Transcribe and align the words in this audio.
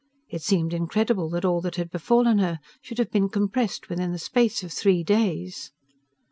It 0.31 0.41
seemed 0.41 0.73
incredible 0.73 1.29
that 1.29 1.45
all 1.45 1.61
that 1.61 1.75
had 1.75 1.91
befallen 1.91 2.39
her 2.39 2.57
should 2.81 2.97
have 2.97 3.11
been 3.11 3.29
compressed 3.29 3.87
within 3.87 4.11
the 4.11 4.17
space 4.17 4.63
of 4.63 4.73
three 4.73 5.03
days! 5.03 5.71